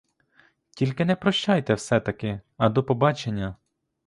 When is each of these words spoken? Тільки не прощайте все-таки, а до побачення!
Тільки 0.69 1.05
не 1.05 1.15
прощайте 1.15 1.73
все-таки, 1.73 2.41
а 2.57 2.69
до 2.69 2.83
побачення! 2.83 3.55